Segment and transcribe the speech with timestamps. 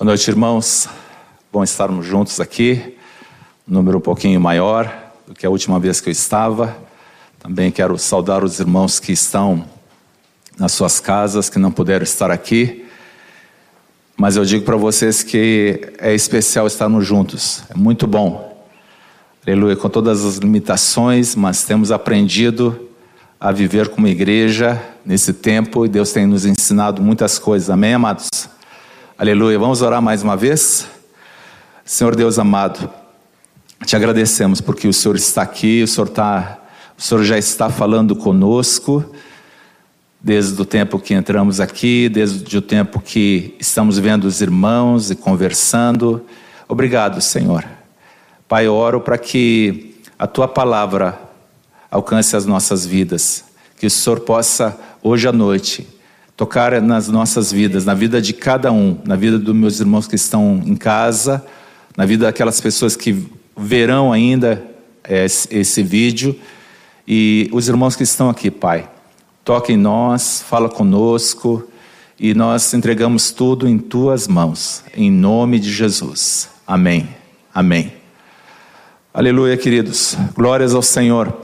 [0.00, 0.88] Boa noite, irmãos.
[1.52, 2.96] Bom estarmos juntos aqui.
[3.68, 4.90] Um número um pouquinho maior
[5.26, 6.74] do que a última vez que eu estava.
[7.38, 9.62] Também quero saudar os irmãos que estão
[10.58, 12.86] nas suas casas, que não puderam estar aqui.
[14.16, 17.62] Mas eu digo para vocês que é especial estarmos juntos.
[17.68, 18.66] É muito bom.
[19.46, 22.88] Aleluia, com todas as limitações, mas temos aprendido
[23.38, 27.68] a viver como igreja nesse tempo e Deus tem nos ensinado muitas coisas.
[27.68, 28.30] Amém, amados?
[29.20, 29.58] Aleluia.
[29.58, 30.86] Vamos orar mais uma vez?
[31.84, 32.90] Senhor Deus amado,
[33.84, 36.58] te agradecemos porque o Senhor está aqui, o Senhor, está,
[36.96, 39.04] o Senhor já está falando conosco,
[40.18, 45.14] desde o tempo que entramos aqui, desde o tempo que estamos vendo os irmãos e
[45.14, 46.24] conversando.
[46.66, 47.62] Obrigado, Senhor.
[48.48, 51.20] Pai, oro para que a tua palavra
[51.90, 53.44] alcance as nossas vidas,
[53.78, 55.86] que o Senhor possa, hoje à noite,
[56.40, 60.14] tocar nas nossas vidas, na vida de cada um, na vida dos meus irmãos que
[60.14, 61.44] estão em casa,
[61.94, 64.64] na vida daquelas pessoas que verão ainda
[65.06, 66.34] esse, esse vídeo
[67.06, 68.88] e os irmãos que estão aqui, Pai.
[69.44, 71.68] Toque em nós, fala conosco
[72.18, 76.48] e nós entregamos tudo em tuas mãos, em nome de Jesus.
[76.66, 77.06] Amém.
[77.54, 77.92] Amém.
[79.12, 80.16] Aleluia, queridos.
[80.34, 81.36] Glórias ao Senhor,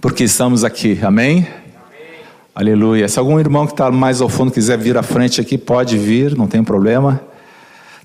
[0.00, 1.00] porque estamos aqui.
[1.02, 1.63] Amém.
[2.56, 3.08] Aleluia.
[3.08, 6.36] Se algum irmão que está mais ao fundo quiser vir à frente aqui, pode vir,
[6.36, 7.20] não tem problema.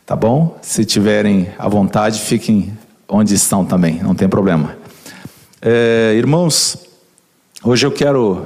[0.03, 0.58] Tá bom?
[0.59, 2.75] Se tiverem à vontade, fiquem
[3.08, 4.75] onde estão também, não tem problema.
[5.61, 6.80] É, irmãos,
[7.64, 8.44] hoje eu quero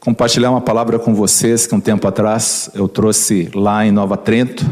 [0.00, 4.68] compartilhar uma palavra com vocês que um tempo atrás eu trouxe lá em Nova Trento.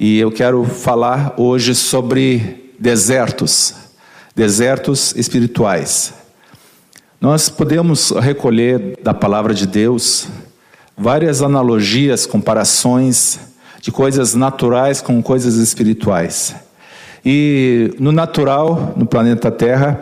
[0.00, 3.76] E eu quero falar hoje sobre desertos,
[4.34, 6.23] desertos espirituais.
[7.24, 10.28] Nós podemos recolher da palavra de Deus
[10.94, 13.40] várias analogias, comparações
[13.80, 16.54] de coisas naturais com coisas espirituais.
[17.24, 19.98] E no natural, no planeta Terra,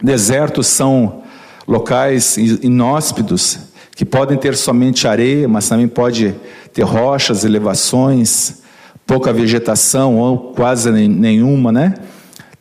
[0.00, 1.24] desertos são
[1.66, 3.58] locais inóspitos
[3.96, 6.36] que podem ter somente areia, mas também pode
[6.72, 8.62] ter rochas, elevações,
[9.04, 11.94] pouca vegetação ou quase nenhuma, né?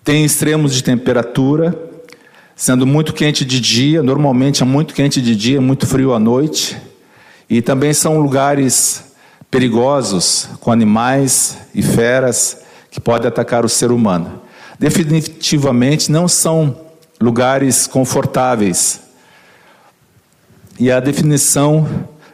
[0.04, 1.87] Tem extremos de temperatura,
[2.58, 6.76] sendo muito quente de dia, normalmente é muito quente de dia, muito frio à noite.
[7.48, 9.14] E também são lugares
[9.52, 12.58] perigosos com animais e feras
[12.90, 14.42] que podem atacar o ser humano.
[14.80, 16.76] Definitivamente não são
[17.22, 19.02] lugares confortáveis.
[20.80, 21.88] E a definição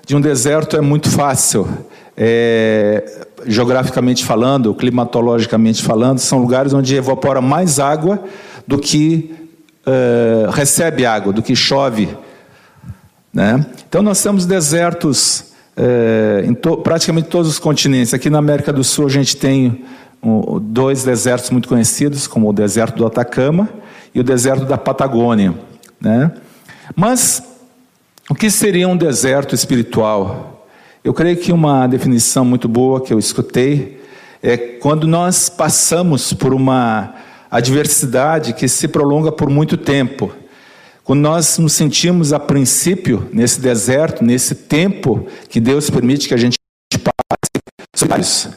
[0.06, 1.68] de um deserto é muito fácil.
[2.16, 8.24] É, geograficamente falando, climatologicamente falando, são lugares onde evapora mais água
[8.66, 9.43] do que
[9.86, 12.10] uh, recebe água, do que chove.
[13.34, 13.66] Né?
[13.88, 18.14] Então nós temos desertos uh, em to praticamente todos os continentes.
[18.14, 19.84] Aqui na América do Sul a gente tem
[20.22, 23.70] um, dois desertos muito conhecidos, como o deserto do Atacama
[24.14, 25.54] e o deserto da Patagônia.
[26.00, 26.32] Né?
[26.96, 27.44] Mas
[28.30, 30.68] o que seria um deserto espiritual?
[31.04, 34.02] Eu creio que uma definição muito boa que eu escutei
[34.42, 37.16] é quando nós passamos por uma
[37.54, 40.34] adversidade que se prolonga por muito tempo.
[41.04, 46.38] Quando nós nos sentimos a princípio nesse deserto, nesse tempo que Deus permite que a
[46.38, 46.58] gente
[48.00, 48.50] passe,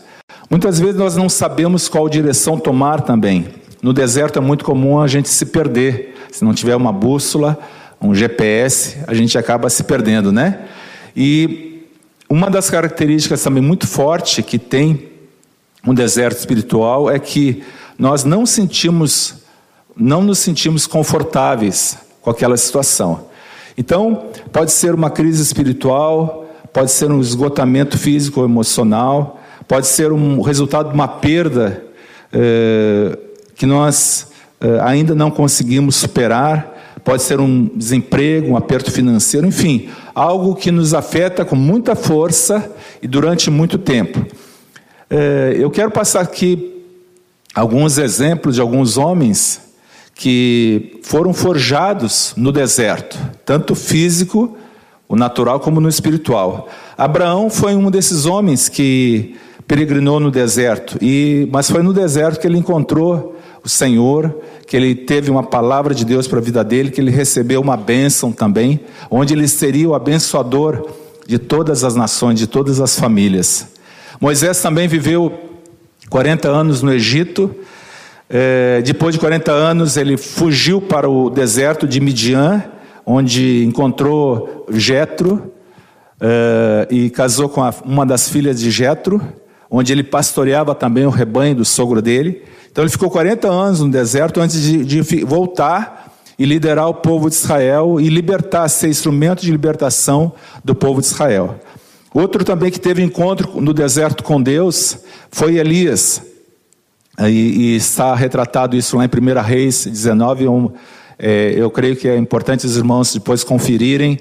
[0.48, 3.48] muitas vezes nós não sabemos qual direção tomar também.
[3.82, 6.16] No deserto é muito comum a gente se perder.
[6.32, 7.58] Se não tiver uma bússola,
[8.00, 10.60] um GPS, a gente acaba se perdendo, né?
[11.14, 11.84] E
[12.30, 15.10] uma das características também muito forte que tem
[15.86, 17.62] um deserto espiritual é que
[17.98, 19.36] nós não sentimos,
[19.96, 23.26] não nos sentimos confortáveis com aquela situação.
[23.78, 30.12] Então, pode ser uma crise espiritual, pode ser um esgotamento físico ou emocional, pode ser
[30.12, 31.84] um resultado de uma perda
[32.32, 33.18] eh,
[33.54, 34.28] que nós
[34.60, 36.74] eh, ainda não conseguimos superar,
[37.04, 42.70] pode ser um desemprego, um aperto financeiro, enfim, algo que nos afeta com muita força
[43.00, 44.26] e durante muito tempo.
[45.08, 46.75] Eh, eu quero passar aqui
[47.56, 49.62] alguns exemplos de alguns homens
[50.14, 54.54] que foram forjados no deserto, tanto físico,
[55.08, 56.68] o natural, como no espiritual.
[56.98, 59.36] Abraão foi um desses homens que
[59.66, 64.94] peregrinou no deserto, e, mas foi no deserto que ele encontrou o Senhor, que ele
[64.94, 68.80] teve uma palavra de Deus para a vida dele, que ele recebeu uma bênção também,
[69.10, 70.86] onde ele seria o abençoador
[71.26, 73.66] de todas as nações, de todas as famílias.
[74.20, 75.45] Moisés também viveu
[76.08, 77.54] 40 anos no Egito.
[78.28, 82.64] É, depois de 40 anos, ele fugiu para o deserto de Midian,
[83.04, 85.52] onde encontrou Jetro
[86.20, 89.20] é, e casou com a, uma das filhas de Jetro,
[89.70, 92.42] onde ele pastoreava também o rebanho do sogro dele.
[92.70, 97.28] Então ele ficou 40 anos no deserto antes de, de voltar e liderar o povo
[97.28, 100.32] de Israel e libertar, ser instrumento de libertação
[100.62, 101.58] do povo de Israel.
[102.16, 106.22] Outro também que teve encontro no deserto com Deus foi Elias.
[107.20, 110.48] E, e está retratado isso lá em 1 Reis 19.
[110.48, 110.70] Um,
[111.18, 114.18] é, eu creio que é importante os irmãos depois conferirem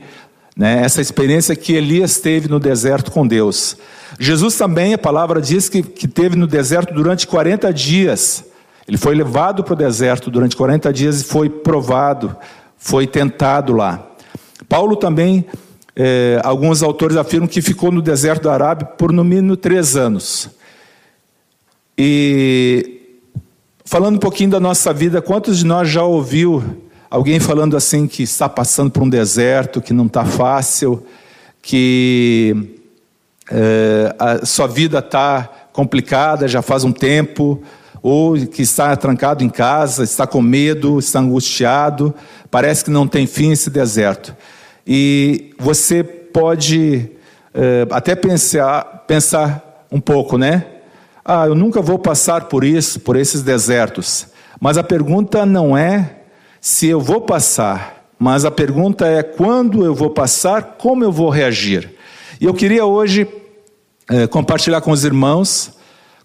[0.57, 3.77] né, essa experiência que Elias teve no deserto com Deus.
[4.19, 8.44] Jesus também, a palavra diz que, que teve no deserto durante 40 dias.
[8.86, 12.36] Ele foi levado para o deserto durante 40 dias e foi provado,
[12.77, 14.06] foi tentado lá.
[14.68, 15.45] Paulo também,
[15.95, 20.50] é, alguns autores afirmam que ficou no deserto da Arábia por no mínimo três anos.
[21.97, 23.19] E
[23.86, 26.62] falando um pouquinho da nossa vida, quantos de nós já ouviu
[27.09, 31.06] alguém falando assim que está passando por um deserto, que não está fácil,
[31.62, 32.77] que
[33.50, 37.62] é, a sua vida está complicada já faz um tempo,
[38.01, 42.13] ou que está trancado em casa, está com medo, está angustiado,
[42.51, 44.36] parece que não tem fim esse deserto.
[44.85, 47.09] E você pode
[47.53, 50.65] é, até pensar, pensar um pouco, né?
[51.23, 54.27] Ah, eu nunca vou passar por isso, por esses desertos.
[54.59, 56.17] Mas a pergunta não é
[56.61, 61.29] se eu vou passar, mas a pergunta é quando eu vou passar, como eu vou
[61.29, 61.93] reagir.
[62.39, 63.27] E eu queria hoje
[64.09, 65.71] é, compartilhar com os irmãos,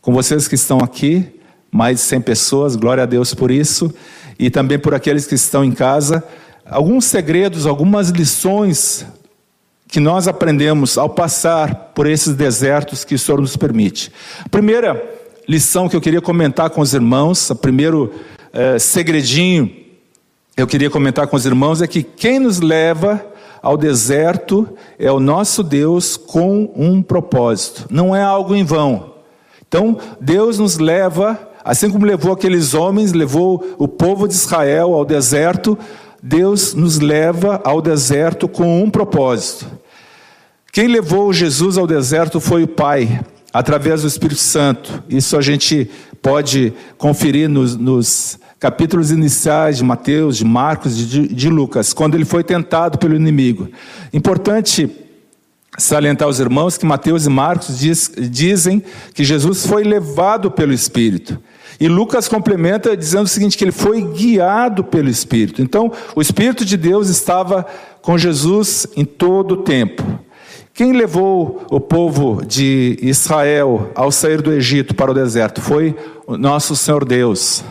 [0.01, 1.41] com vocês que estão aqui,
[1.71, 3.93] mais de 100 pessoas, glória a Deus por isso,
[4.39, 6.25] e também por aqueles que estão em casa,
[6.71, 9.05] alguns segredos, algumas lições
[9.89, 14.13] que nós aprendemos ao passar por esses desertos que o Senhor nos permite.
[14.45, 15.03] A primeira
[15.49, 18.15] lição que eu queria comentar com os irmãos, o primeiro
[18.53, 19.79] é, segredinho
[20.57, 23.25] eu queria comentar com os irmãos é que quem nos leva
[23.63, 24.69] ao deserto
[24.99, 29.15] é o nosso Deus com um propósito, não é algo em vão.
[29.67, 35.05] Então, Deus nos leva Assim como levou aqueles homens, levou o povo de Israel ao
[35.05, 35.79] deserto,
[36.23, 39.67] Deus nos leva ao deserto com um propósito.
[40.73, 43.21] Quem levou Jesus ao deserto foi o Pai,
[43.53, 45.03] através do Espírito Santo.
[45.09, 45.91] Isso a gente
[46.23, 52.25] pode conferir nos, nos capítulos iniciais de Mateus, de Marcos, de, de Lucas, quando ele
[52.25, 53.69] foi tentado pelo inimigo.
[54.13, 54.91] Importante
[55.79, 58.83] salientar aos irmãos que Mateus e Marcos diz, dizem
[59.15, 61.41] que Jesus foi levado pelo Espírito.
[61.81, 65.63] E Lucas complementa dizendo o seguinte: que ele foi guiado pelo Espírito.
[65.63, 67.67] Então, o Espírito de Deus estava
[68.03, 70.05] com Jesus em todo o tempo.
[70.75, 75.97] Quem levou o povo de Israel ao sair do Egito para o deserto foi
[76.27, 77.65] o nosso Senhor Deus.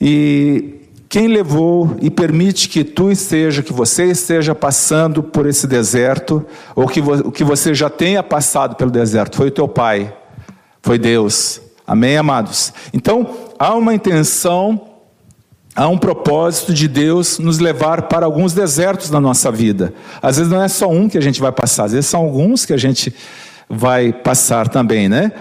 [0.00, 0.74] E
[1.08, 6.44] quem levou e permite que tu esteja, que você esteja passando por esse deserto,
[6.74, 7.00] ou que,
[7.32, 10.14] que você já tenha passado pelo deserto, foi o teu pai,
[10.82, 11.67] foi Deus.
[11.88, 12.70] Amém, amados?
[12.92, 14.78] Então, há uma intenção,
[15.74, 19.94] há um propósito de Deus nos levar para alguns desertos na nossa vida.
[20.20, 22.66] Às vezes não é só um que a gente vai passar, às vezes são alguns
[22.66, 23.14] que a gente
[23.70, 25.32] vai passar também, né?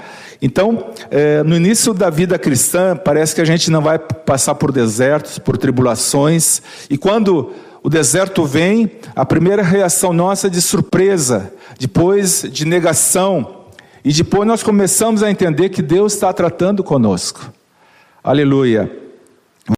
[0.42, 4.72] Então, é, no início da vida cristã, parece que a gente não vai passar por
[4.72, 7.52] desertos, por tribulações, e quando
[7.84, 13.57] o deserto vem, a primeira reação nossa é de surpresa, depois de negação,
[14.04, 17.52] e depois nós começamos a entender que Deus está tratando conosco.
[18.24, 18.92] Aleluia.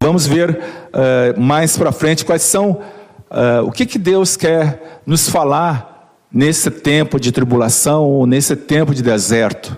[0.02, 5.28] Vamos ver uh, mais para frente quais são, uh, o que, que Deus quer nos
[5.28, 9.76] falar nesse tempo de tribulação ou nesse tempo de deserto.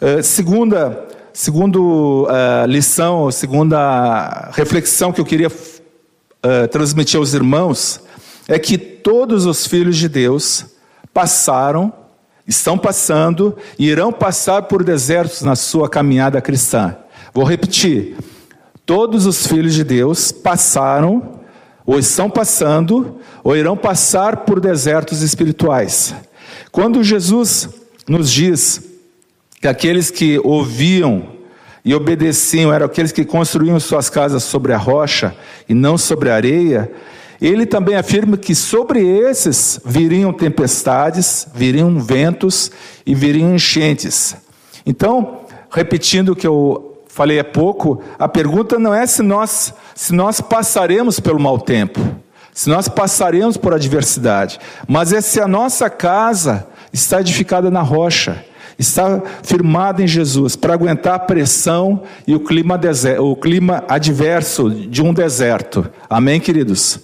[0.00, 2.28] Uh, segunda, segundo
[2.68, 5.50] lição, segunda reflexão que eu queria
[6.70, 8.00] transmitir aos irmãos
[8.48, 10.66] é que todos os filhos de Deus
[11.12, 11.92] passaram
[12.50, 16.96] estão passando e irão passar por desertos na sua caminhada cristã.
[17.32, 18.16] Vou repetir:
[18.84, 21.40] todos os filhos de Deus passaram,
[21.86, 26.12] ou estão passando, ou irão passar por desertos espirituais.
[26.72, 27.68] Quando Jesus
[28.08, 28.82] nos diz
[29.60, 31.28] que aqueles que ouviam
[31.84, 35.36] e obedeciam eram aqueles que construíam suas casas sobre a rocha
[35.68, 36.90] e não sobre a areia,
[37.40, 42.70] ele também afirma que sobre esses viriam tempestades, viriam ventos
[43.06, 44.36] e viriam enchentes.
[44.84, 50.12] Então, repetindo o que eu falei há pouco, a pergunta não é se nós, se
[50.12, 52.00] nós passaremos pelo mau tempo,
[52.52, 58.44] se nós passaremos por adversidade, mas é se a nossa casa está edificada na rocha,
[58.78, 62.78] está firmada em Jesus para aguentar a pressão e o clima,
[63.20, 65.88] o clima adverso de um deserto.
[66.08, 67.00] Amém, queridos?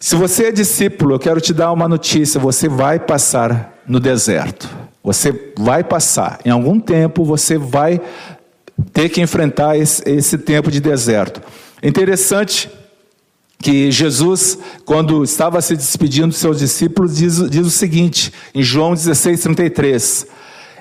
[0.00, 4.68] Se você é discípulo, eu quero te dar uma notícia: você vai passar no deserto.
[5.02, 6.38] Você vai passar.
[6.44, 8.00] Em algum tempo você vai
[8.92, 11.42] ter que enfrentar esse, esse tempo de deserto.
[11.82, 12.70] É interessante
[13.58, 18.94] que Jesus, quando estava se despedindo dos seus discípulos, diz, diz o seguinte, em João
[18.94, 20.26] 16, 33.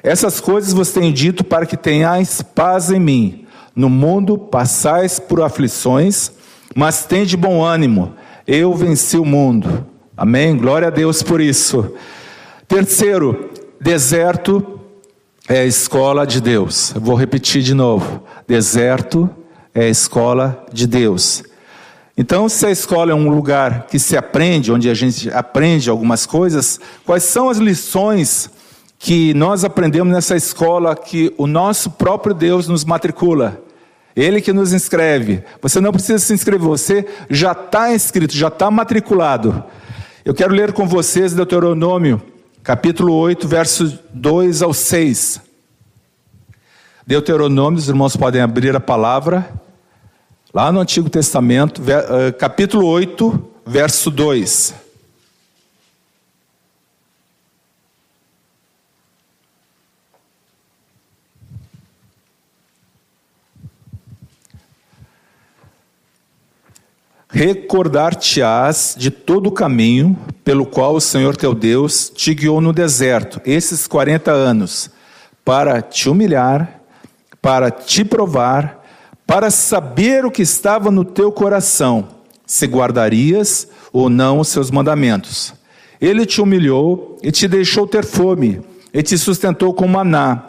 [0.04, 3.46] Essas coisas vos tenho dito para que tenhais paz em mim.
[3.76, 6.32] No mundo passais por aflições,
[6.76, 8.14] mas tende bom ânimo.
[8.48, 9.86] Eu venci o mundo.
[10.16, 10.56] Amém?
[10.56, 11.94] Glória a Deus por isso.
[12.66, 14.80] Terceiro, deserto
[15.50, 16.96] é a escola de Deus.
[16.96, 18.24] Eu vou repetir de novo.
[18.48, 19.30] Deserto
[19.76, 21.44] é a escola de Deus.
[22.18, 26.26] Então, se a escola é um lugar que se aprende, onde a gente aprende algumas
[26.26, 28.50] coisas, quais são as lições
[28.98, 33.62] que nós aprendemos nessa escola que o nosso próprio Deus nos matricula?
[34.18, 35.44] Ele que nos inscreve.
[35.62, 39.64] Você não precisa se inscrever, você já está inscrito, já está matriculado.
[40.26, 42.20] Eu quero ler com vocês Deuteronômio,
[42.64, 45.40] capítulo 8, versos 2 ao 6.
[47.06, 49.48] Deuteronômio, os irmãos podem abrir a palavra,
[50.52, 54.87] lá no Antigo Testamento, eh, capítulo 8, verso 2.
[67.38, 73.40] Recordar-te-ás de todo o caminho pelo qual o Senhor teu Deus te guiou no deserto,
[73.46, 74.90] esses 40 anos,
[75.46, 76.82] para te humilhar,
[77.40, 78.84] para te provar,
[79.28, 82.08] para saber o que estava no teu coração,
[82.44, 85.54] se guardarias ou não os seus mandamentos.
[86.02, 90.44] Ele te humilhou e te deixou ter fome, e te sustentou com maná,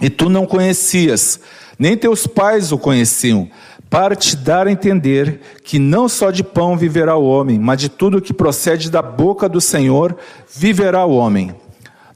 [0.00, 1.38] e tu não conhecias,
[1.78, 3.50] nem teus pais o conheciam
[3.94, 7.88] para te dar a entender que não só de pão viverá o homem, mas de
[7.88, 10.16] tudo que procede da boca do Senhor
[10.52, 11.54] viverá o homem.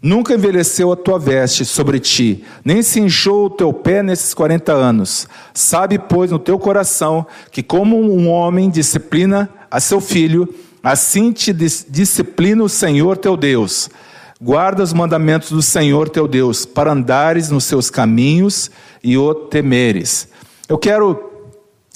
[0.02, 4.72] Nunca envelheceu a tua veste sobre ti, nem se inchou o teu pé nesses quarenta
[4.72, 5.28] anos.
[5.54, 11.52] Sabe, pois, no teu coração que, como um homem disciplina a seu filho, assim te
[11.52, 13.88] disciplina o Senhor teu Deus.
[14.42, 18.68] Guarda os mandamentos do Senhor teu Deus, para andares nos seus caminhos
[19.00, 20.26] e o temeres.
[20.68, 21.27] Eu quero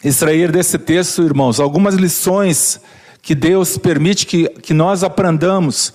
[0.05, 2.81] extrair desse texto, irmãos, algumas lições
[3.21, 5.89] que Deus permite que, que nós aprendamos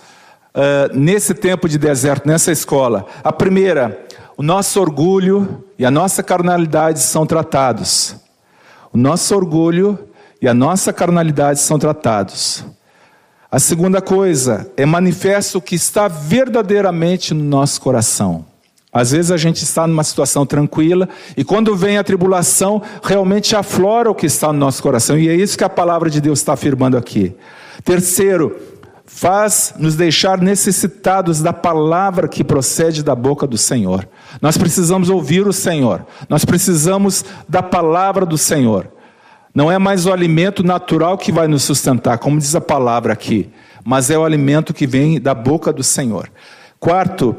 [0.55, 3.05] uh, nesse tempo de deserto, nessa escola.
[3.23, 4.05] A primeira,
[4.37, 8.15] o nosso orgulho e a nossa carnalidade são tratados.
[8.93, 9.99] O nosso orgulho
[10.41, 12.63] e a nossa carnalidade são tratados.
[13.51, 18.45] A segunda coisa é manifesto o que está verdadeiramente no nosso coração.
[18.91, 24.09] Às vezes a gente está numa situação tranquila e quando vem a tribulação, realmente aflora
[24.09, 25.17] o que está no nosso coração.
[25.17, 27.35] E é isso que a palavra de Deus está afirmando aqui.
[27.83, 28.55] Terceiro,
[29.05, 34.07] faz nos deixar necessitados da palavra que procede da boca do Senhor.
[34.41, 36.05] Nós precisamos ouvir o Senhor.
[36.29, 38.89] Nós precisamos da palavra do Senhor.
[39.55, 43.49] Não é mais o alimento natural que vai nos sustentar, como diz a palavra aqui,
[43.83, 46.29] mas é o alimento que vem da boca do Senhor.
[46.79, 47.35] Quarto,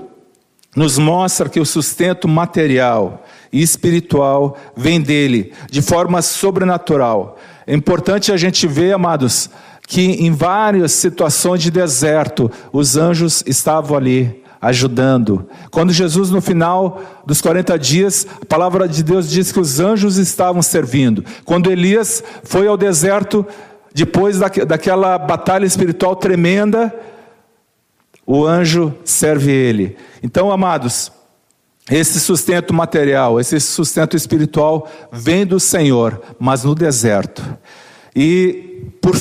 [0.79, 7.37] nos mostra que o sustento material e espiritual vem dele, de forma sobrenatural.
[7.67, 9.51] É importante a gente ver, amados,
[9.89, 15.49] que em várias situações de deserto, os anjos estavam ali ajudando.
[15.69, 20.17] Quando Jesus, no final dos 40 dias, a palavra de Deus diz que os anjos
[20.17, 21.25] estavam servindo.
[21.45, 23.45] Quando Elias foi ao deserto,
[23.93, 26.95] depois daquela batalha espiritual tremenda,
[28.31, 29.97] o anjo serve ele.
[30.23, 31.11] Então, amados,
[31.91, 37.43] esse sustento material, esse sustento espiritual vem do Senhor, mas no deserto.
[38.15, 39.15] E por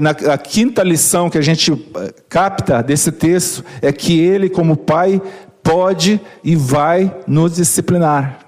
[0.00, 4.76] na, a quinta lição que a gente eh, capta desse texto é que ele, como
[4.76, 5.22] pai,
[5.62, 8.40] pode e vai nos disciplinar.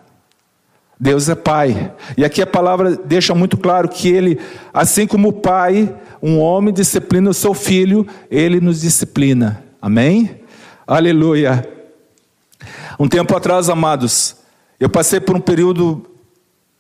[0.99, 1.93] Deus é pai.
[2.17, 4.41] E aqui a palavra deixa muito claro que ele,
[4.75, 9.70] assim como o pai, um homem disciplina o seu filho, ele nos disciplina.
[9.83, 10.43] Amém?
[10.87, 11.67] Aleluia.
[12.99, 14.37] Um tempo atrás, amados,
[14.79, 16.05] eu passei por um período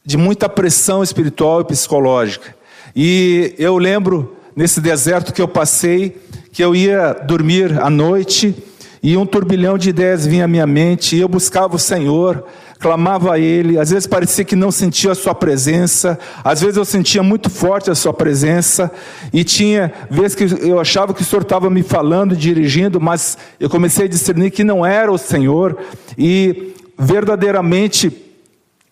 [0.04, 2.54] de muita pressão espiritual e psicológica.
[2.94, 6.20] E eu lembro, nesse deserto que eu passei,
[6.52, 8.54] que eu ia dormir à noite
[9.02, 12.46] e um turbilhão de ideias vinha à minha mente, e eu buscava o Senhor,
[12.80, 16.84] clamava a Ele, às vezes parecia que não sentia a Sua presença, às vezes eu
[16.84, 18.90] sentia muito forte a Sua presença,
[19.32, 23.68] e tinha vezes que eu achava que o Senhor estava me falando, dirigindo, mas eu
[23.68, 25.76] comecei a discernir que não era o Senhor,
[26.16, 28.10] e verdadeiramente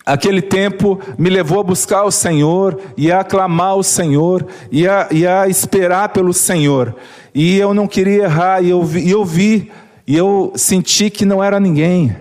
[0.05, 5.09] aquele tempo me levou a buscar o Senhor e a aclamar o Senhor e a,
[5.11, 6.95] e a esperar pelo Senhor.
[7.35, 9.71] E eu não queria errar, e eu vi, eu vi
[10.07, 12.15] e eu senti que não era ninguém,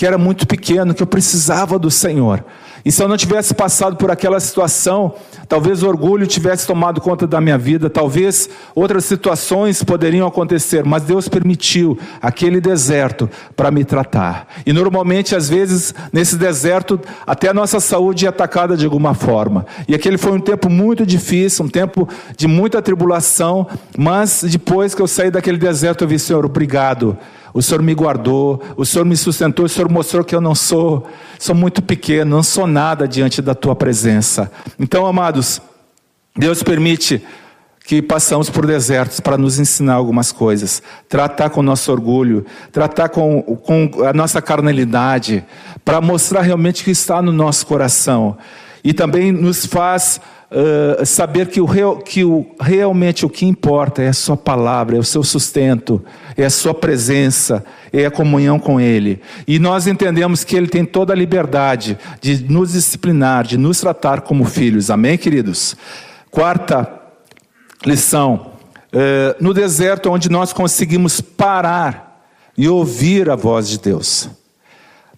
[0.00, 2.42] que era muito pequeno, que eu precisava do Senhor.
[2.82, 5.12] E se eu não tivesse passado por aquela situação,
[5.46, 11.02] talvez o orgulho tivesse tomado conta da minha vida, talvez outras situações poderiam acontecer, mas
[11.02, 14.48] Deus permitiu aquele deserto para me tratar.
[14.64, 19.66] E normalmente, às vezes, nesse deserto, até a nossa saúde é atacada de alguma forma.
[19.86, 23.66] E aquele foi um tempo muito difícil, um tempo de muita tribulação,
[23.98, 27.18] mas depois que eu saí daquele deserto, eu vi, Senhor, obrigado
[27.52, 31.06] o Senhor me guardou, o Senhor me sustentou, o Senhor mostrou que eu não sou,
[31.38, 34.50] sou muito pequeno, não sou nada diante da tua presença.
[34.78, 35.60] Então, amados,
[36.36, 37.22] Deus permite
[37.84, 43.08] que passamos por desertos para nos ensinar algumas coisas, tratar com o nosso orgulho, tratar
[43.08, 45.44] com, com a nossa carnalidade,
[45.84, 48.36] para mostrar realmente o que está no nosso coração.
[48.84, 54.02] E também nos faz uh, saber que, o, real, que o, realmente o que importa
[54.02, 56.04] é a Sua palavra, é o seu sustento,
[56.36, 59.20] é a Sua presença, é a comunhão com Ele.
[59.46, 64.22] E nós entendemos que Ele tem toda a liberdade de nos disciplinar, de nos tratar
[64.22, 64.90] como filhos.
[64.90, 65.76] Amém, queridos?
[66.30, 66.90] Quarta
[67.86, 68.52] lição.
[68.92, 72.26] Uh, no deserto, onde nós conseguimos parar
[72.56, 74.28] e ouvir a voz de Deus.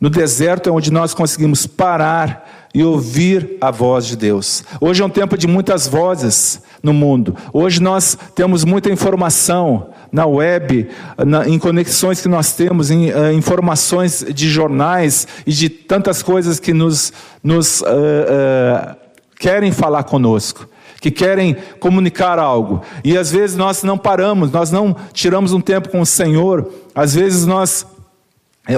[0.03, 4.65] No deserto é onde nós conseguimos parar e ouvir a voz de Deus.
[4.81, 7.37] Hoje é um tempo de muitas vozes no mundo.
[7.53, 10.89] Hoje nós temos muita informação na web,
[11.19, 16.59] na, em conexões que nós temos, em uh, informações de jornais e de tantas coisas
[16.59, 17.13] que nos,
[17.43, 18.97] nos uh, uh,
[19.39, 20.69] querem falar conosco
[21.01, 22.81] que querem comunicar algo.
[23.03, 27.17] E às vezes nós não paramos, nós não tiramos um tempo com o Senhor, às
[27.17, 27.85] vezes nós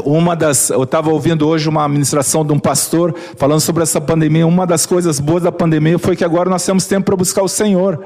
[0.05, 4.47] uma das, eu estava ouvindo hoje uma ministração de um pastor falando sobre essa pandemia.
[4.47, 7.49] Uma das coisas boas da pandemia foi que agora nós temos tempo para buscar o
[7.49, 8.03] Senhor.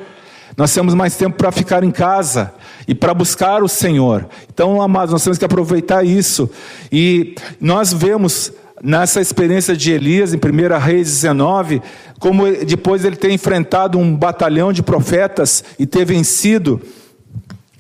[0.57, 2.53] Nós temos mais tempo para ficar em casa
[2.89, 4.27] e para buscar o Senhor.
[4.53, 6.51] Então, amados, nós temos que aproveitar isso.
[6.91, 11.81] E nós vemos nessa experiência de Elias, em 1 Reis 19,
[12.19, 16.81] como depois ele ter enfrentado um batalhão de profetas e ter vencido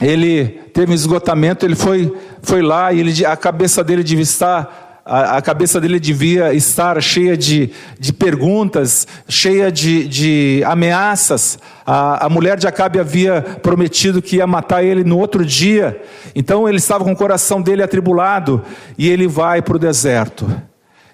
[0.01, 5.03] ele teve um esgotamento, ele foi, foi lá e ele, a cabeça dele devia estar,
[5.05, 11.59] a, a cabeça dele devia estar cheia de, de perguntas, cheia de, de ameaças.
[11.85, 16.01] A, a mulher de Acabe havia prometido que ia matar ele no outro dia,
[16.35, 18.63] então ele estava com o coração dele atribulado
[18.97, 20.49] e ele vai para o deserto.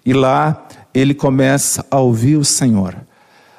[0.04, 2.94] E lá ele começa a ouvir o Senhor.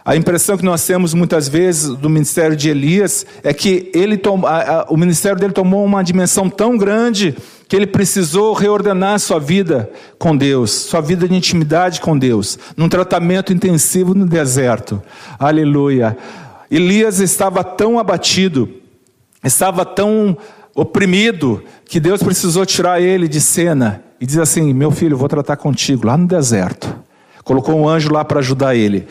[0.06, 4.46] A impressão que nós temos muitas vezes do ministério de Elias é que ele tom,
[4.46, 7.36] a, a, o ministério dele tomou uma dimensão tão grande
[7.68, 9.90] que ele precisou reordenar sua vida
[10.20, 15.02] com Deus, sua vida de intimidade com Deus, num tratamento intensivo no deserto.
[15.40, 16.16] Aleluia.
[16.70, 18.70] Elias estava tão abatido,
[19.44, 20.38] estava tão
[20.76, 25.58] oprimido, que Deus precisou tirar ele de cena e dizer assim: Meu filho, vou tratar
[25.58, 27.05] contigo lá no deserto.
[27.46, 29.08] Colocou um anjo lá para ajudar ele.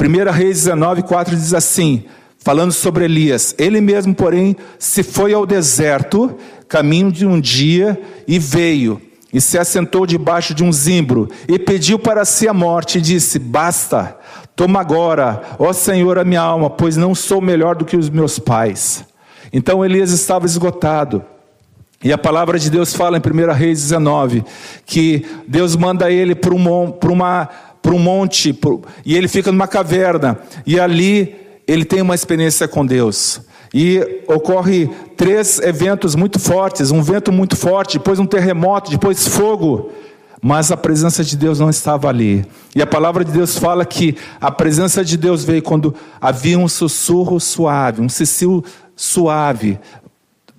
[0.00, 2.04] 1 Reis 19, 4 diz assim,
[2.38, 6.36] falando sobre Elias: Ele mesmo, porém, se foi ao deserto,
[6.68, 11.98] caminho de um dia, e veio, e se assentou debaixo de um zimbro, e pediu
[11.98, 14.16] para si a morte, e disse: Basta,
[14.54, 18.38] toma agora, ó Senhor, a minha alma, pois não sou melhor do que os meus
[18.38, 19.04] pais.
[19.52, 21.24] Então Elias estava esgotado.
[22.04, 24.42] E a palavra de Deus fala em 1 Reis 19
[24.84, 28.56] que Deus manda ele para uma para um monte,
[29.04, 31.34] e ele fica numa caverna, e ali
[31.66, 33.40] ele tem uma experiência com Deus.
[33.74, 39.90] E ocorre três eventos muito fortes, um vento muito forte, depois um terremoto, depois fogo.
[40.44, 42.44] Mas a presença de Deus não estava ali.
[42.74, 46.66] E a palavra de Deus fala que a presença de Deus veio quando havia um
[46.66, 48.64] sussurro suave, um cecil
[48.96, 49.78] suave,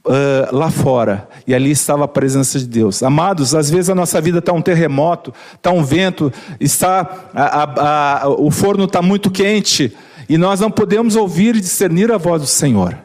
[0.05, 3.01] Uh, lá fora, e ali estava a presença de Deus.
[3.01, 8.23] Amados, às vezes a nossa vida está um terremoto, está um vento, está a, a,
[8.23, 9.95] a, o forno está muito quente,
[10.27, 12.97] e nós não podemos ouvir e discernir a voz do Senhor.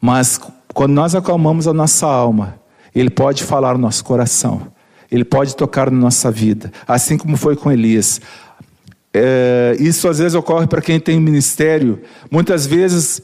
[0.00, 0.40] Mas
[0.72, 2.60] quando nós acalmamos a nossa alma,
[2.94, 4.68] Ele pode falar no nosso coração,
[5.10, 8.20] Ele pode tocar na nossa vida, assim como foi com Elias.
[9.12, 12.00] É, isso às vezes ocorre para quem tem ministério.
[12.30, 13.20] Muitas vezes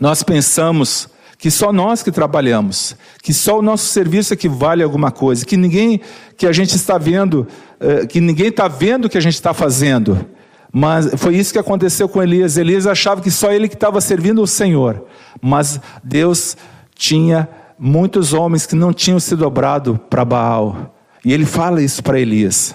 [0.00, 1.10] nós pensamos
[1.42, 5.44] que só nós que trabalhamos, que só o nosso serviço é que vale alguma coisa,
[5.44, 6.00] que ninguém
[6.36, 7.48] que a gente está vendo,
[7.80, 10.24] eh, que ninguém está vendo o que a gente está fazendo.
[10.72, 12.56] Mas foi isso que aconteceu com Elias.
[12.56, 15.04] Elias achava que só ele que estava servindo o Senhor,
[15.40, 16.56] mas Deus
[16.94, 20.94] tinha muitos homens que não tinham se dobrado para Baal.
[21.24, 22.72] E ele fala isso para Elias.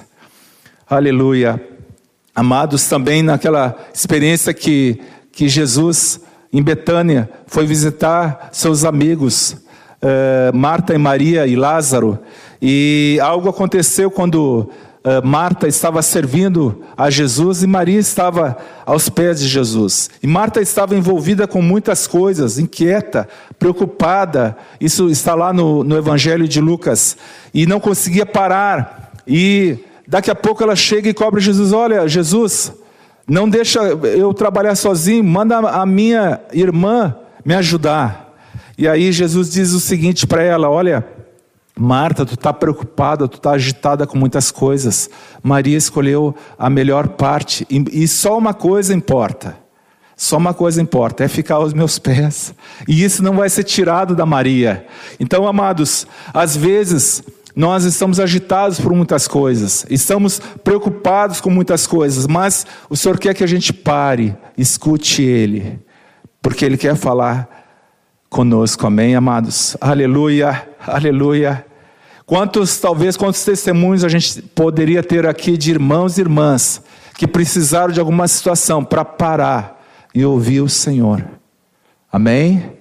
[0.89, 1.65] Aleluia.
[2.35, 4.99] Amados, também naquela experiência que,
[5.31, 6.19] que Jesus
[6.51, 9.57] em Betânia, foi visitar seus amigos
[10.01, 12.19] uh, Marta e Maria e Lázaro,
[12.61, 14.69] e algo aconteceu quando
[15.03, 20.09] uh, Marta estava servindo a Jesus e Maria estava aos pés de Jesus.
[20.21, 23.27] E Marta estava envolvida com muitas coisas, inquieta,
[23.59, 24.57] preocupada.
[24.81, 27.15] Isso está lá no, no Evangelho de Lucas.
[27.53, 29.11] E não conseguia parar.
[29.27, 32.71] E daqui a pouco ela chega e cobra Jesus: Olha, Jesus,
[33.27, 38.33] não deixa eu trabalhar sozinho, manda a minha irmã me ajudar.
[38.77, 41.05] E aí Jesus diz o seguinte para ela: Olha,
[41.77, 45.09] Marta, tu está preocupada, tu está agitada com muitas coisas.
[45.43, 49.57] Maria escolheu a melhor parte e só uma coisa importa.
[50.15, 52.55] Só uma coisa importa, é ficar aos meus pés.
[52.87, 54.87] E isso não vai ser tirado da Maria.
[55.19, 57.23] Então, amados, às vezes
[57.57, 63.33] nós estamos agitados por muitas coisas, estamos preocupados com muitas coisas, mas o Senhor quer
[63.33, 65.79] que a gente pare, escute Ele,
[66.39, 67.49] porque Ele quer falar
[68.29, 69.75] conosco, amém, amados?
[69.81, 71.65] Aleluia, aleluia.
[72.27, 76.83] Quantos, talvez, quantos testemunhos a gente poderia ter aqui de irmãos e irmãs
[77.17, 81.27] que precisaram de alguma situação para parar e ouvir o Senhor,
[82.11, 82.76] amém?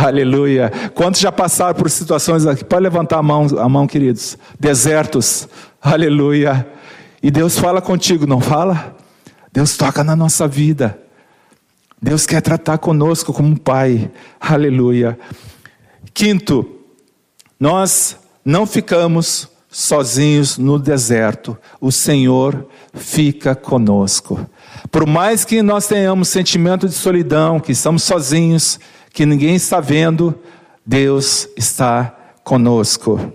[0.00, 0.70] Aleluia.
[0.94, 2.64] Quantos já passaram por situações aqui?
[2.64, 4.38] Pode levantar a mão, a mão, queridos.
[4.58, 5.48] Desertos.
[5.82, 6.64] Aleluia.
[7.20, 8.96] E Deus fala contigo, não fala?
[9.52, 10.96] Deus toca na nossa vida.
[12.00, 14.08] Deus quer tratar conosco como Pai.
[14.40, 15.18] Aleluia.
[16.14, 16.64] Quinto,
[17.58, 21.58] nós não ficamos sozinhos no deserto.
[21.80, 24.48] O Senhor fica conosco.
[24.92, 28.78] Por mais que nós tenhamos sentimento de solidão, que estamos sozinhos,
[29.18, 30.32] que ninguém está vendo,
[30.86, 33.32] Deus está conosco.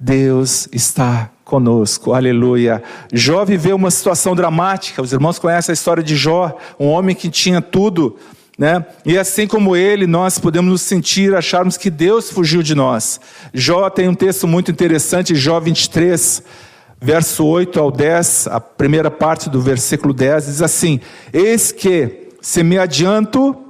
[0.00, 2.82] Deus está conosco, aleluia.
[3.12, 7.28] Jó viveu uma situação dramática, os irmãos conhecem a história de Jó, um homem que
[7.28, 8.16] tinha tudo,
[8.58, 8.86] né?
[9.04, 13.20] E assim como ele, nós podemos nos sentir, acharmos que Deus fugiu de nós.
[13.52, 16.42] Jó tem um texto muito interessante, Jó 23,
[16.98, 21.02] verso 8 ao 10, a primeira parte do versículo 10, diz assim:
[21.34, 23.67] Eis que, se me adianto,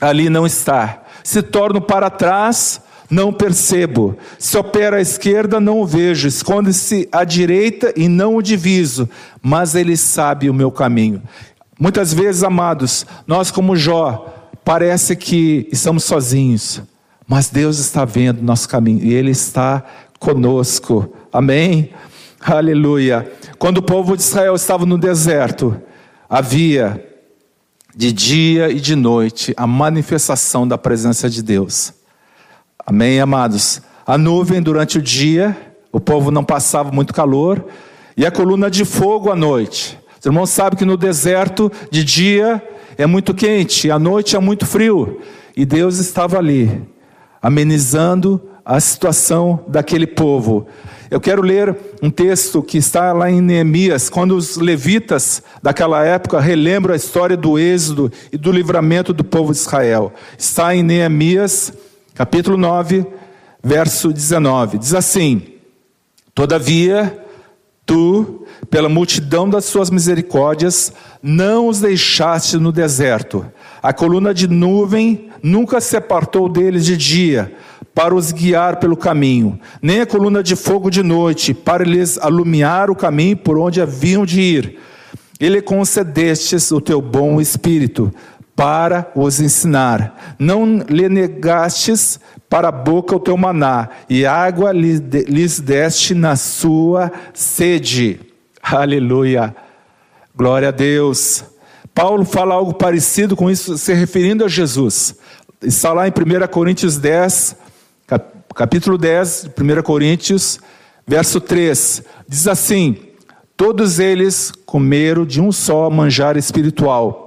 [0.00, 2.80] ali não está, se torno para trás,
[3.10, 4.16] não percebo.
[4.38, 6.26] Se opera à esquerda, não o vejo.
[6.26, 9.08] Esconde-se à direita e não o diviso.
[9.42, 11.22] Mas ele sabe o meu caminho.
[11.78, 16.82] Muitas vezes, amados, nós, como Jó, parece que estamos sozinhos.
[17.26, 19.84] Mas Deus está vendo nosso caminho e Ele está
[20.18, 21.14] conosco.
[21.32, 21.90] Amém?
[22.40, 23.30] Aleluia.
[23.58, 25.76] Quando o povo de Israel estava no deserto,
[26.28, 27.02] havia
[27.96, 31.92] de dia e de noite a manifestação da presença de Deus.
[32.84, 33.80] Amém, amados?
[34.06, 35.56] A nuvem durante o dia,
[35.92, 37.64] o povo não passava muito calor,
[38.16, 39.98] e a coluna de fogo à noite.
[40.18, 42.62] Os irmãos sabem que no deserto, de dia
[42.98, 45.20] é muito quente, à noite é muito frio,
[45.56, 46.82] e Deus estava ali,
[47.40, 50.66] amenizando a situação daquele povo.
[51.10, 56.40] Eu quero ler um texto que está lá em Neemias, quando os levitas daquela época
[56.40, 60.12] relembram a história do êxodo e do livramento do povo de Israel.
[60.38, 61.72] Está em Neemias
[62.14, 63.04] capítulo 9,
[63.62, 64.78] verso 19.
[64.78, 65.42] Diz assim:
[66.34, 67.24] Todavia,
[67.84, 73.44] tu, pela multidão das suas misericórdias, não os deixaste no deserto.
[73.82, 77.52] A coluna de nuvem nunca se apartou deles de dia,
[77.94, 82.90] para os guiar pelo caminho, nem a coluna de fogo de noite, para lhes alumiar
[82.90, 84.78] o caminho por onde haviam de ir.
[85.40, 88.12] Ele concedestes o teu bom espírito,
[88.56, 90.36] para os ensinar.
[90.38, 97.10] Não lhe negastes para a boca o teu maná, e água lhes deste na sua
[97.32, 98.20] sede.
[98.62, 99.54] Aleluia.
[100.36, 101.44] Glória a Deus.
[101.94, 105.16] Paulo fala algo parecido com isso, se referindo a Jesus.
[105.62, 107.56] Está lá em 1 Coríntios 10,
[108.54, 110.60] capítulo 10, 1 Coríntios,
[111.06, 112.02] verso 3.
[112.28, 112.96] Diz assim:
[113.56, 117.24] Todos eles comeram de um só manjar espiritual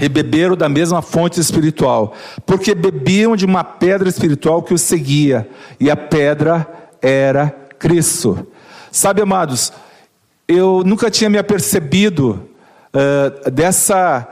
[0.00, 5.48] e beberam da mesma fonte espiritual, porque bebiam de uma pedra espiritual que os seguia,
[5.80, 6.66] e a pedra
[7.00, 7.48] era
[7.78, 8.46] Cristo.
[8.92, 9.72] Sabe, amados,
[10.46, 12.48] eu nunca tinha me apercebido
[12.92, 14.28] uh, dessa,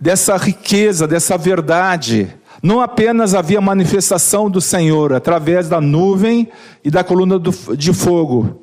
[0.00, 2.34] dessa riqueza, dessa verdade.
[2.62, 6.48] Não apenas havia manifestação do Senhor através da nuvem
[6.84, 7.40] e da coluna
[7.76, 8.62] de fogo,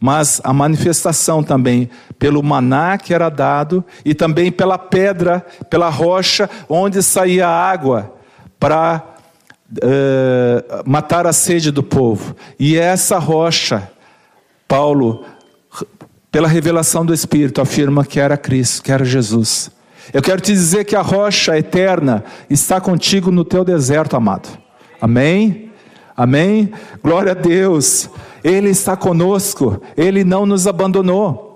[0.00, 6.48] mas a manifestação também pelo maná que era dado e também pela pedra, pela rocha
[6.68, 8.14] onde saía água
[8.58, 9.04] para
[9.72, 12.34] uh, matar a sede do povo.
[12.58, 13.90] E essa rocha,
[14.66, 15.24] Paulo,
[16.30, 19.70] pela revelação do Espírito, afirma que era Cristo, que era Jesus.
[20.12, 24.48] Eu quero te dizer que a rocha eterna está contigo no teu deserto, amado.
[25.00, 25.70] Amém?
[26.16, 26.72] Amém?
[27.02, 28.08] Glória a Deus.
[28.42, 31.48] Ele está conosco, ele não nos abandonou.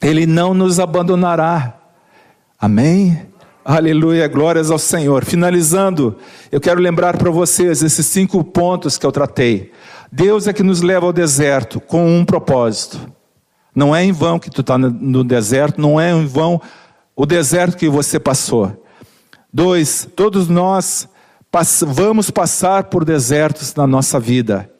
[0.00, 1.78] Ele não nos abandonará.
[2.58, 3.26] Amém?
[3.64, 5.24] Aleluia, glórias ao Senhor.
[5.24, 6.16] Finalizando,
[6.50, 9.72] eu quero lembrar para vocês esses cinco pontos que eu tratei.
[10.10, 12.98] Deus é que nos leva ao deserto com um propósito.
[13.74, 16.60] Não é em vão que tu está no deserto, não é em vão
[17.18, 18.86] o deserto que você passou.
[19.52, 21.08] Dois, todos nós
[21.84, 24.70] vamos passar por desertos na nossa vida.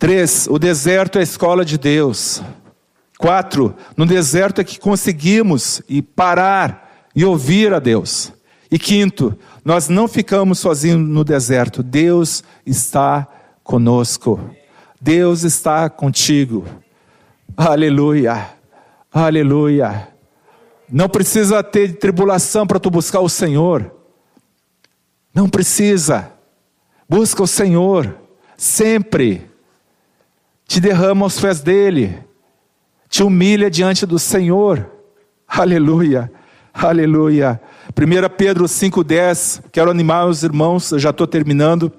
[0.00, 2.42] Três, o deserto é a escola de Deus.
[3.18, 8.32] Quatro, no deserto é que conseguimos e parar e ouvir a Deus.
[8.68, 11.84] E quinto, nós não ficamos sozinhos no deserto.
[11.84, 13.28] Deus está
[13.62, 14.40] conosco.
[15.00, 16.64] Deus está contigo.
[17.56, 18.50] Aleluia.
[19.12, 20.15] Aleluia.
[20.88, 23.92] Não precisa ter tribulação para tu buscar o Senhor.
[25.34, 26.30] Não precisa.
[27.08, 28.16] Busca o Senhor
[28.56, 29.50] sempre.
[30.66, 32.18] Te derrama aos pés dele.
[33.08, 34.90] Te humilha diante do Senhor.
[35.46, 36.30] Aleluia.
[36.72, 37.60] Aleluia.
[37.96, 39.62] 1 Pedro 5,10.
[39.72, 41.92] Quero animar os irmãos, eu já estou terminando.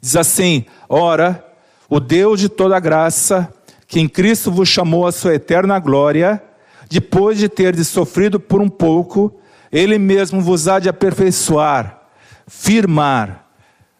[0.00, 1.44] Diz assim: Ora,
[1.88, 3.52] o Deus de toda graça,
[3.86, 6.42] que em Cristo vos chamou à sua eterna glória,
[6.88, 9.34] depois de ter sofrido por um pouco,
[9.72, 12.00] Ele mesmo vos há de aperfeiçoar,
[12.46, 13.46] firmar,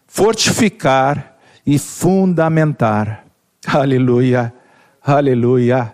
[0.06, 3.24] fortificar e fundamentar.
[3.66, 4.52] Aleluia,
[5.02, 5.92] aleluia.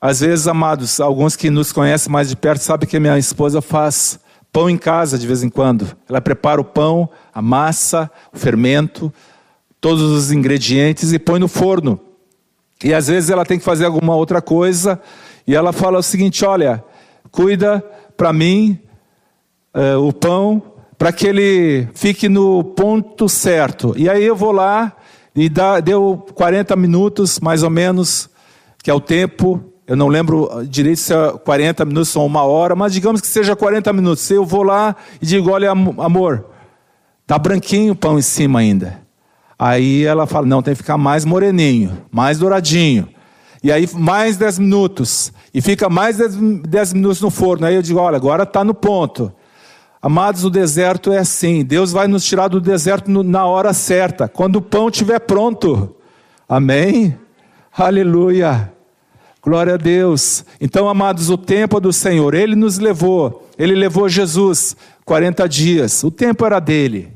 [0.00, 4.20] Às vezes, amados, alguns que nos conhecem mais de perto sabem que minha esposa faz
[4.52, 5.96] pão em casa de vez em quando.
[6.08, 9.12] Ela prepara o pão, a massa, o fermento,
[9.80, 12.00] todos os ingredientes e põe no forno.
[12.82, 15.00] E às vezes ela tem que fazer alguma outra coisa
[15.48, 16.84] e ela fala o seguinte: olha,
[17.32, 17.82] cuida
[18.14, 18.78] para mim
[19.74, 20.62] uh, o pão
[20.98, 23.94] para que ele fique no ponto certo.
[23.96, 24.92] E aí eu vou lá
[25.34, 28.28] e dá, deu 40 minutos, mais ou menos,
[28.82, 29.64] que é o tempo.
[29.86, 33.56] Eu não lembro direito se é 40 minutos ou uma hora, mas digamos que seja
[33.56, 34.30] 40 minutos.
[34.30, 36.44] Eu vou lá e digo: olha, amor,
[37.26, 39.00] tá branquinho o pão em cima ainda.
[39.58, 43.08] Aí ela fala: não, tem que ficar mais moreninho, mais douradinho.
[43.62, 45.32] E aí mais 10 minutos.
[45.52, 47.66] E fica mais 10 minutos no forno.
[47.66, 49.32] Aí eu digo: olha, agora está no ponto.
[50.00, 51.64] Amados, o deserto é assim.
[51.64, 55.96] Deus vai nos tirar do deserto na hora certa, quando o pão estiver pronto.
[56.48, 57.18] Amém?
[57.76, 58.72] Aleluia.
[59.42, 60.44] Glória a Deus.
[60.60, 62.34] Então, amados, o tempo é do Senhor.
[62.34, 63.48] Ele nos levou.
[63.58, 66.04] Ele levou Jesus 40 dias.
[66.04, 67.12] O tempo era dele.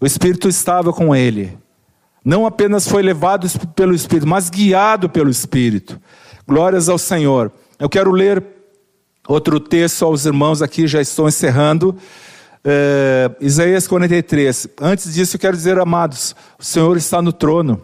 [0.00, 1.56] O Espírito estava com ele.
[2.26, 6.00] Não apenas foi levado pelo Espírito, mas guiado pelo Espírito.
[6.44, 7.52] Glórias ao Senhor.
[7.78, 8.44] Eu quero ler
[9.28, 11.96] outro texto aos irmãos aqui, já estou encerrando.
[12.64, 14.70] É, Isaías 43.
[14.80, 17.80] Antes disso, eu quero dizer, amados, o Senhor está no trono.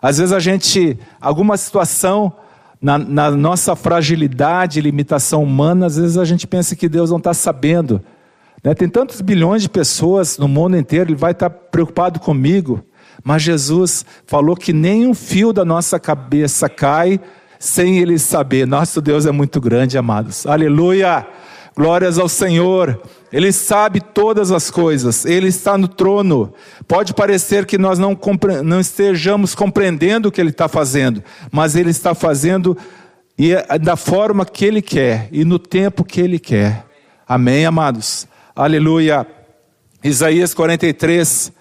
[0.00, 2.32] Às vezes a gente, alguma situação,
[2.80, 7.34] na, na nossa fragilidade, limitação humana, às vezes a gente pensa que Deus não está
[7.34, 8.00] sabendo.
[8.64, 8.72] Né?
[8.74, 12.82] Tem tantos bilhões de pessoas no mundo inteiro, Ele vai estar preocupado comigo.
[13.24, 17.20] Mas Jesus falou que nem um fio da nossa cabeça cai
[17.58, 18.66] sem Ele saber.
[18.66, 20.46] Nosso Deus é muito grande, amados.
[20.46, 21.26] Aleluia!
[21.76, 23.00] Glórias ao Senhor.
[23.32, 26.52] Ele sabe todas as coisas, Ele está no trono.
[26.86, 28.18] Pode parecer que nós não,
[28.64, 32.76] não estejamos compreendendo o que Ele está fazendo, mas Ele está fazendo
[33.38, 36.84] e é da forma que Ele quer e no tempo que Ele quer.
[37.26, 38.26] Amém, amados?
[38.56, 39.26] Aleluia.
[40.02, 41.52] Isaías 43.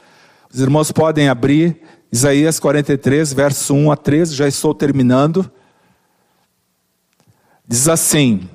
[0.54, 1.82] Os irmãos podem abrir.
[2.12, 4.36] Isaías 43, verso 1 a 13.
[4.36, 5.50] Já estou terminando.
[7.68, 8.50] Diz assim: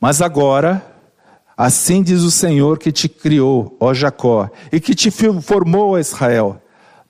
[0.00, 0.84] Mas agora,
[1.56, 6.60] assim diz o Senhor que te criou, ó Jacó, e que te formou, Israel: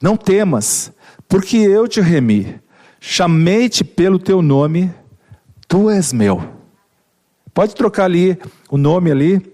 [0.00, 0.92] Não temas,
[1.28, 2.60] porque eu te remi.
[2.98, 4.92] Chamei-te pelo teu nome,
[5.66, 6.42] tu és meu.
[7.54, 9.50] Pode trocar ali o nome ali,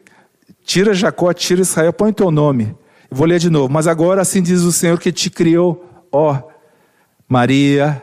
[0.67, 2.75] Tira Jacó, tira Israel, põe teu nome.
[3.11, 3.73] Vou ler de novo.
[3.73, 6.43] Mas agora assim diz o Senhor que te criou, ó
[7.29, 8.03] Maria,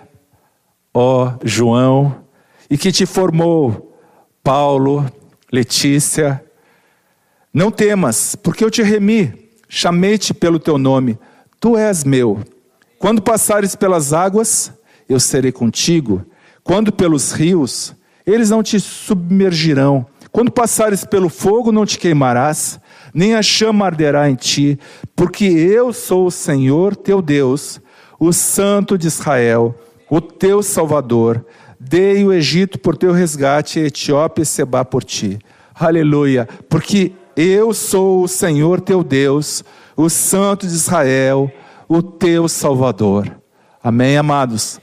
[0.93, 2.23] ó João,
[2.69, 3.97] e que te formou,
[4.43, 5.05] Paulo,
[5.51, 6.43] Letícia.
[7.53, 11.17] Não temas, porque eu te remi, chamei-te pelo teu nome,
[11.59, 12.39] tu és meu.
[12.97, 14.71] Quando passares pelas águas,
[15.07, 16.25] eu serei contigo.
[16.63, 17.93] Quando pelos rios,
[18.25, 20.05] eles não te submergirão.
[20.31, 22.79] Quando passares pelo fogo, não te queimarás,
[23.13, 24.79] nem a chama arderá em ti,
[25.15, 27.79] porque eu sou o Senhor teu Deus,
[28.19, 29.75] o Santo de Israel,
[30.09, 31.45] o teu Salvador.
[31.79, 35.37] Dei o Egito por teu resgate, a Etiópia e Seba por ti.
[35.75, 36.47] Aleluia.
[36.69, 39.63] Porque Eu sou o Senhor teu Deus,
[39.97, 41.51] o Santo de Israel,
[41.89, 43.35] o teu Salvador.
[43.83, 44.79] Amém, amados?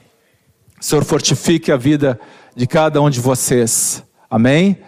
[0.80, 2.18] O Senhor fortifique a vida
[2.56, 4.02] de cada um de vocês.
[4.28, 4.78] Amém?